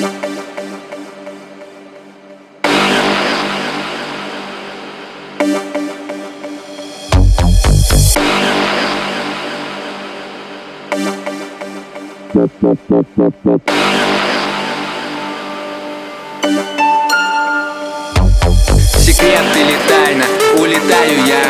Секрет 0.00 0.14
или 19.54 19.76
тайна, 19.86 20.24
улетаю 20.58 21.18
я. 21.26 21.44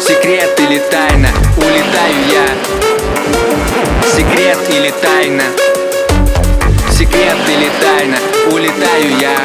Секрет 0.00 0.58
или 0.58 0.80
тайна, 0.90 1.28
улетаю 1.56 2.20
я. 2.32 2.46
Секрет 4.10 4.58
или 4.70 4.90
тайна 5.00 5.44
Секрет 7.10 7.38
или 7.48 7.70
тайна, 7.80 8.16
улетаю 8.52 9.18
я. 9.18 9.36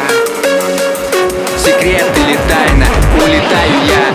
Секрет 1.57 2.11
или 2.15 2.37
тайна, 2.47 2.85
улетаю 3.15 3.79
я. 3.87 4.13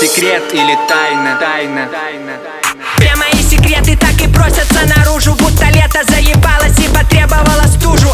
Секрет 0.00 0.42
или 0.54 0.78
тайна, 0.88 1.36
тайна, 1.38 1.88
тайна, 1.88 2.38
тайна. 2.38 2.96
Прямо 2.96 3.24
и 3.34 3.42
секреты 3.42 3.96
так 3.96 4.14
и 4.20 4.28
просятся 4.32 4.86
наружу 4.96 5.34
Будто 5.34 5.66
лето 5.66 6.00
заебалось 6.08 6.78
и 6.78 6.88
потребовало 6.88 7.64
стужу 7.66 8.11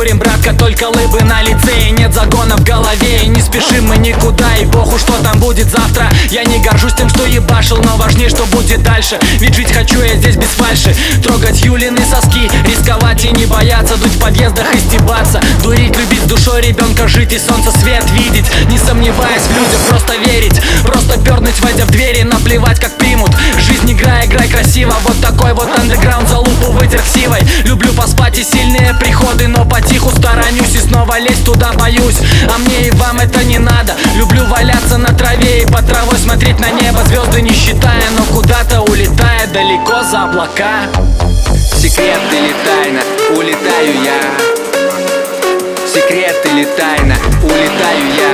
курим 0.00 0.18
Братка, 0.18 0.54
только 0.54 0.84
лыбы 0.84 1.20
на 1.24 1.42
лице. 1.42 1.72
И 1.86 1.90
нет 1.90 2.14
загона 2.14 2.56
в 2.56 2.64
голове 2.64 3.18
И 3.22 3.28
не 3.28 3.42
спешим 3.42 3.86
мы 3.86 3.98
никуда, 3.98 4.56
и 4.56 4.64
похуй, 4.64 4.98
что 4.98 5.12
там 5.22 5.38
будет 5.38 5.70
завтра. 5.70 6.08
Я 6.30 6.44
не 6.44 6.58
горжусь 6.58 6.94
тем, 6.94 7.10
что 7.10 7.26
ебашил, 7.26 7.76
но 7.82 7.96
важнее, 7.98 8.30
что 8.30 8.46
будет 8.46 8.82
дальше. 8.82 9.18
Ведь 9.40 9.54
жить 9.54 9.70
хочу 9.70 10.00
я 10.00 10.16
здесь 10.16 10.36
без 10.36 10.48
фальши. 10.48 10.96
Трогать 11.22 11.60
Юлины 11.60 12.00
соски, 12.10 12.50
рисковать 12.66 13.24
и 13.26 13.30
не 13.32 13.44
бояться. 13.44 13.96
Дуть 13.96 14.12
в 14.12 14.20
подъездах 14.20 14.74
и 14.74 14.78
стебаться. 14.78 15.38
Дурить, 15.62 15.94
любить 15.94 16.26
душой 16.26 16.62
ребенка, 16.62 17.06
жить 17.06 17.34
и 17.34 17.38
солнце 17.38 17.70
свет 17.78 18.04
видеть. 18.12 18.46
Не 18.70 18.78
сомневаясь 18.78 19.42
в 19.42 19.54
людях, 19.54 19.80
просто 19.90 20.16
верить. 20.16 20.62
Просто 20.82 21.20
пернуть, 21.20 21.60
войдя 21.60 21.84
в 21.84 21.90
двери, 21.90 22.22
наплевать, 22.22 22.80
как 22.80 22.96
примут. 22.96 23.32
Жизнь 23.58 23.92
играй, 23.92 24.26
играй 24.26 24.48
красиво. 24.48 24.94
Вот 25.04 25.20
такой 25.20 25.52
вот 25.52 25.68
андеграунд 25.78 26.26
за 26.26 26.38
лупу 26.38 26.72
вытер 26.72 27.02
ксивой. 27.02 27.42
Люблю 27.64 27.92
поспать 27.92 28.38
и 28.38 28.44
сильные 28.44 28.94
приходы 28.94 29.09
снова 31.10 31.18
лезть 31.18 31.44
туда 31.44 31.72
боюсь 31.72 32.18
А 32.48 32.58
мне 32.58 32.88
и 32.88 32.90
вам 32.92 33.18
это 33.18 33.42
не 33.44 33.58
надо. 33.58 33.94
Люблю 34.16 34.44
валяться 34.46 34.98
на 34.98 35.12
траве 35.14 35.62
и 35.62 35.66
под 35.66 35.86
травой 35.86 36.16
смотреть 36.16 36.58
на 36.60 36.70
небо. 36.70 37.00
Звезды 37.04 37.42
не 37.42 37.52
считая, 37.52 38.10
но 38.16 38.24
куда-то 38.34 38.82
улетая 38.82 39.46
далеко 39.52 40.02
за 40.02 40.24
облака. 40.24 40.86
Секрет 41.76 42.20
или 42.32 42.54
тайна, 42.64 43.00
улетаю 43.36 43.94
я. 44.04 44.20
Секрет 45.86 46.36
или 46.44 46.64
тайна, 46.76 47.16
улетаю 47.42 48.06
я. 48.16 48.32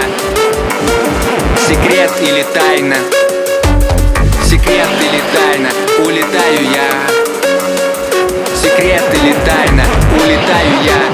Секрет 1.67 2.13
или 2.21 2.45
тайна 2.55 2.97
Секрет 4.45 4.89
или 5.01 5.23
тайна, 5.35 5.69
улетаю 6.05 6.63
я. 6.63 6.89
Секрет 8.63 9.05
или 9.15 9.35
тайна, 9.45 9.85
улетаю 10.23 10.85
я 10.85 11.06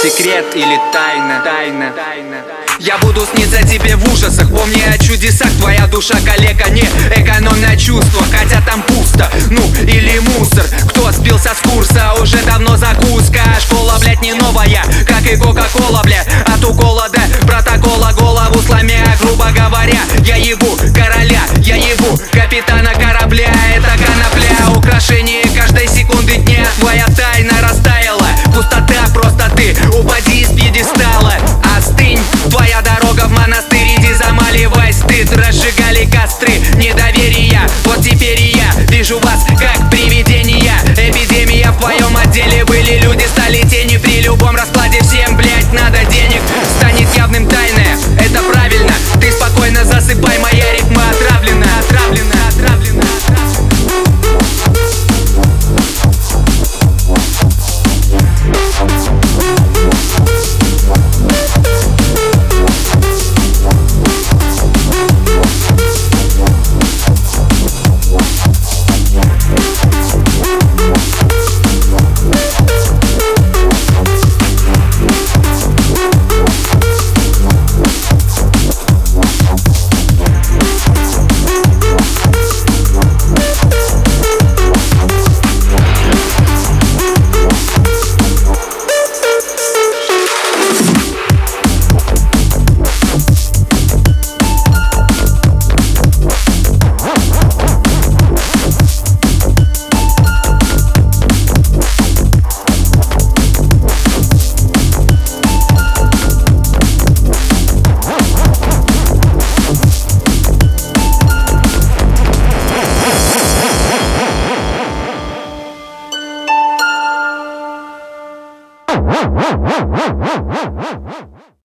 Секрет 0.00 0.46
или 0.54 0.78
тайна, 0.92 1.42
тайна, 1.42 1.90
тайна 1.90 2.36
Я 2.78 2.98
буду 2.98 3.26
сниться 3.26 3.66
тебе 3.66 3.96
в 3.96 4.14
ужасах. 4.14 4.48
Помни 4.48 4.80
о 4.80 4.96
чудесах. 4.96 5.50
Твоя 5.58 5.88
душа 5.88 6.14
калека 6.24 6.70
Не 6.70 6.82
экономь 7.16 7.60
на 7.60 7.76
чувствах. 7.76 8.24
Хотя 8.30 8.60
там 8.60 8.80
пусто 8.82 9.28
Ну 9.50 9.60
или 9.82 10.20
мусор. 10.20 10.64
Кто 10.88 11.10
сбился 11.10 11.50
с 11.52 11.68
курса 11.68 12.12
Уже 12.22 12.36
давно 12.44 12.76
закуска. 12.76 13.42
Школа, 13.60 13.96
блядь, 13.98 14.22
не 14.22 14.34
новая 14.34 14.84
Как 15.04 15.26
и 15.28 15.36
кока-кола, 15.36 16.02
блядь 16.04 16.28
От 16.46 16.64
укола 16.64 17.08
до 17.08 17.46
протокола 17.46 18.12
Голову 18.12 18.62
сломя 18.62 19.02
Грубо 19.20 19.46
говоря. 19.50 19.98
Я 20.24 20.36
ебу 20.36 20.76
короля 20.94 21.42
Я 21.56 21.74
ебу 21.74 22.16
капитана 22.30 22.92